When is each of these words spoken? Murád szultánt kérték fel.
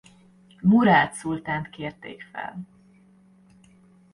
Murád 0.61 1.13
szultánt 1.13 1.69
kérték 1.69 2.21
fel. 2.31 2.61